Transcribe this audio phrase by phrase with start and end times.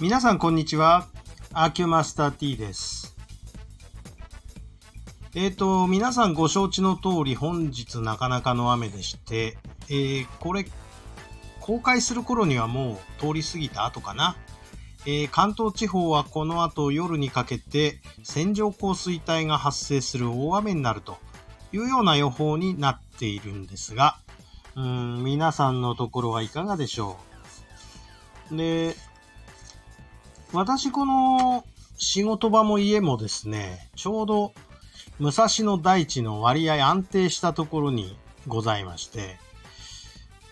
[0.00, 1.08] 皆さんこんにちは。
[1.52, 3.16] アーキュマスター T です。
[5.34, 9.58] えっ、と、皆さんご承知の通り本日なかなかの雨でして、
[9.88, 10.66] えーこれ、
[11.58, 14.36] 公開する頃にはもう通り過ぎた後かな。
[15.04, 21.18] えー関東地方はこの後夜にかけて線状降水帯が発生する大雨になると
[21.72, 24.16] いうような予報になっているんですが、
[24.76, 27.16] うん、皆さんのところはいかがでしょ
[28.52, 28.56] う。
[28.56, 28.94] で、
[30.52, 31.64] 私この
[31.98, 34.54] 仕事場も家もですね、ちょうど
[35.18, 38.16] 武蔵野大地の割合安定したところに
[38.46, 39.36] ございまして、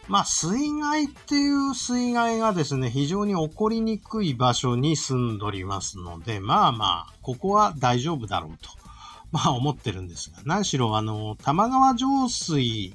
[0.06, 8.68] まあ水害っていう水害がですね、非常に起こりにくい場所に住んでおりますので、まあまあ、ここは大丈夫だろうと、
[9.32, 12.94] まあ思ってるんですが、何しろあの、玉川上水、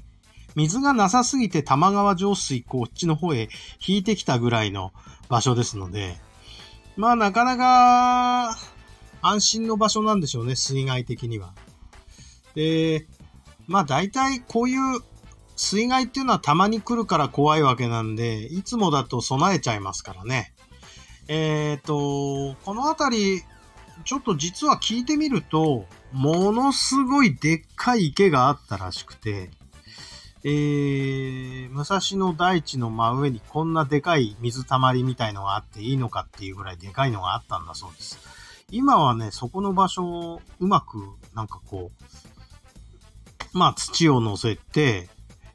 [0.54, 3.48] 水がなさすぎて玉川上水こっちの方へ
[3.84, 4.92] 引いてきたぐらいの
[5.28, 6.16] 場所ですので、
[6.96, 8.56] まあなかなか
[9.22, 11.52] 安心の場所なんでしょうね、水害的には。
[12.54, 13.06] で、
[13.66, 15.00] まあ大体こういう
[15.56, 20.52] 水害っていうのはたまに来るから怖いわけなんで、いつもだと備えちゃいますからね。
[21.28, 23.42] えっ、と、このあたり、
[24.04, 29.50] ちょっと実は聞いてみると、ものすごいでっかい池があったらしくて、
[30.44, 38.20] えー、武蔵野大地の真上にこんなでかい水たまりみたいのがあっていいのかっていうぐらいでかいのがあったんだそうです。
[38.70, 40.98] 今はね、そこの場所をうまく、
[41.34, 41.90] なんかこ
[43.54, 45.08] う、まあ土を乗せて、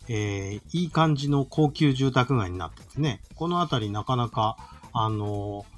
[0.09, 4.57] えー、いい感じの高級住宅街になっててね、この辺りなかなか、
[4.91, 5.77] あのー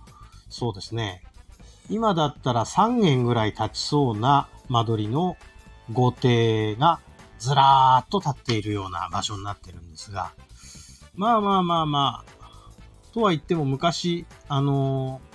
[0.50, 1.22] そうですね、
[1.92, 5.38] 今だったら3軒ぐらい立ちそうな間取りの
[5.94, 7.00] 豪邸が
[7.40, 10.34] ずらーっと立っているような場所になってるんですが、
[11.16, 15.30] まあまあまあまあ、とは言っても昔、あのー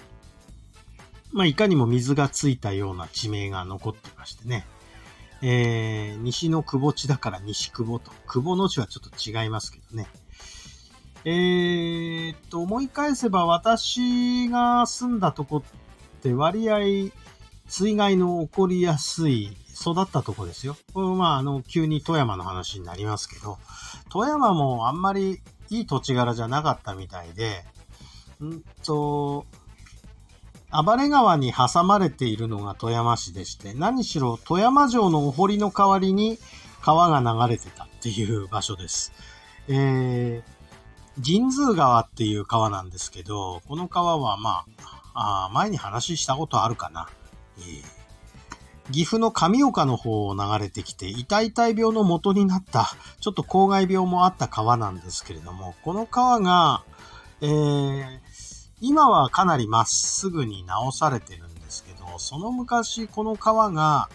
[1.35, 4.65] まあいかにも水がついたような地名が残ってましてね、
[5.43, 10.07] えー、西の久保地だから西久保と、久保の地はちょっと違いますけどね。
[11.25, 17.11] えーっと、思い返せば私が住んだとこって割合
[17.67, 20.77] 水害の起こりやすい、育ったとこですよ。
[20.93, 23.59] これまあ、あの、急に富山の話になりますけど、
[24.11, 25.41] 富山もあんまり
[25.71, 27.65] いい土地柄じゃなかったみたいで、
[28.43, 29.45] んと、
[30.71, 36.39] 暴れ川に挟まれているのが富山市でして、何しろ富山城のお堀の代わりに
[36.81, 39.13] 川が流れてたっていう場所です。
[39.69, 44.65] えー、神通川っていう川なんですけど、この川はま
[45.15, 47.09] あ、あ前に話したことあるかな。
[47.59, 48.04] えー
[48.91, 52.91] 岐阜の上岡の方を流れてきて、痛々病の元になった、
[53.21, 56.85] ちょっと公害病もあった川なんですけれども、この川が、
[57.41, 58.19] えー、
[58.81, 64.09] 今はかなりまっすぐに直されてるんですけど、その昔この川が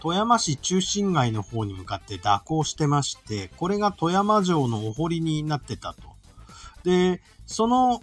[0.00, 6.02] 富山市中心街の方に向かって蛇行してまして、これが富山城のお堀になってたと。
[6.84, 8.02] で、その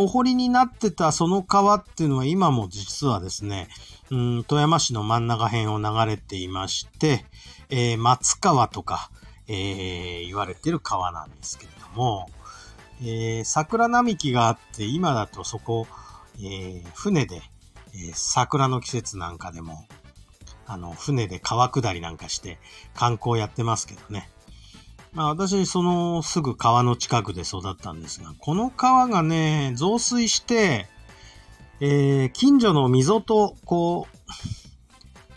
[0.00, 3.68] お堀になってたその川っていうのは今も実はですね、
[4.10, 7.24] うん、富山市の真ん中辺を流れていまして、
[7.68, 9.10] えー松川とか、
[9.48, 12.30] えー言われてる川なんですけれども、
[13.02, 15.88] えー桜並木があって、今だとそこ、
[16.40, 17.42] え船で、
[17.92, 19.84] え桜の季節なんかでも、
[20.66, 22.58] あの、船で川下りなんかして
[22.94, 24.30] 観光やってますけどね。
[25.12, 30.86] まあ私、そのすぐ川の近くで育ったんですが、この川がね、増水して、
[31.80, 34.16] えー近所の溝とこう、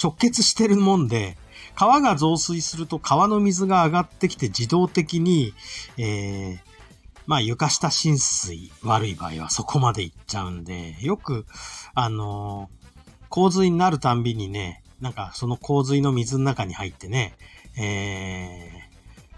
[0.01, 1.37] 直結してるもんで、
[1.75, 5.53] 川が増水すると川の水が上がってきて自動的に、
[5.97, 6.59] えー
[7.27, 11.45] まあ床下浸水悪い場合はそこまで行っちゃうんで、よく、
[11.93, 12.81] あのー
[13.29, 17.37] 洪水になるたんびにね、なんかその洪水の水の中に入ってね、
[17.77, 18.90] えー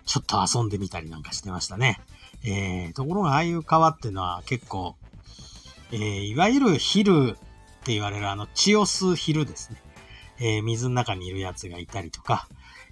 [0.06, 2.00] ちょっと遊んでみたりなんかしてましたね。
[2.44, 4.96] えーところがああいう川っていうのは結構、
[5.92, 9.82] えーいわゆるヒルって言われるあの血を吸うヒルですね。
[10.40, 12.48] えー水の中にいるやつがいたりとか、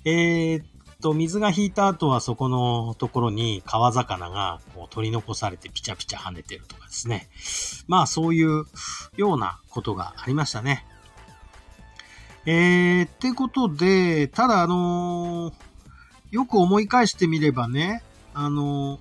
[0.05, 0.65] えーっ
[1.01, 7.27] と、水が引いた後はそこのところに川魚がこう取り残されてピチャピチャ跳ねてるとかですね。
[7.87, 8.65] まあそういう
[9.17, 10.85] ようなことがありましたね。
[12.45, 15.70] えー、ってことで、ただあのー
[16.31, 18.99] よく思い返してみればね、あの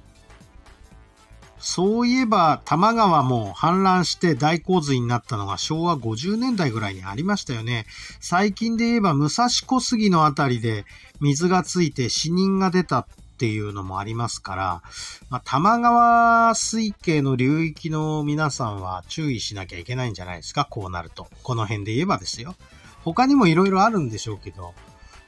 [1.61, 7.85] そういえば、多摩川も氾濫して大洪水になったのが昭和50年代ぐらいにありましたよね。
[8.19, 10.87] 最近で言えば、武蔵小杉のあたりで
[11.21, 13.07] 水がついて死人が出たっ
[13.39, 14.83] ていうのもありますから、
[15.29, 21.29] まあ、玉川水系の流域の皆さんは注意しなきゃいけないんじゃないですか、こうなると。
[21.43, 22.57] この辺で言えばですよ。
[23.05, 24.73] 他にも色々あるんでしょうけど、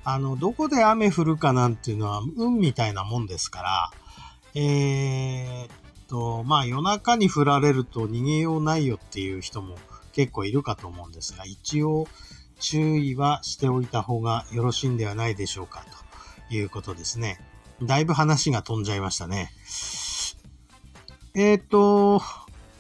[0.05, 3.91] あの、どこで雨降るかなんていうのは運みたいなもんですから、
[4.55, 5.69] えー、っ
[6.09, 9.77] と、まあ夜中に降られると逃げようないよっていう人も
[10.13, 12.09] 結構いるかと思うんですが、一応
[12.59, 15.85] 注意はしておいた方がよろしいんではないでしょうか
[16.49, 17.41] ということですね。
[17.83, 19.51] だいぶ話が飛んじゃいましたね。
[21.35, 22.21] えっ、と、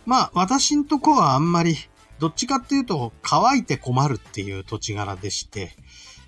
[0.06, 1.76] まあ私んとこはあんまり
[2.22, 5.74] どっちかっていうと乾いて困るっていう土地柄でして、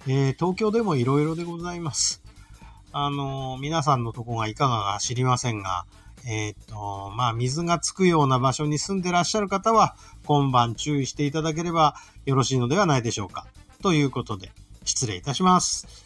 [0.09, 2.21] えー、東京でも色々でございます。
[2.91, 5.87] あのー、皆さんのとこがいかがか知りませんが、
[6.27, 9.95] えっ、と、まあ、水がつくような場所に住んでらっしゃる方は、
[10.27, 11.95] 今晩注意していただければ
[12.27, 13.47] よろしいのではないでしょうか。
[13.81, 14.51] ということで、
[14.85, 16.04] 失礼いたします。